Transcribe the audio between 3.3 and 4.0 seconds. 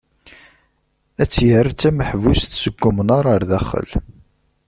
daxel.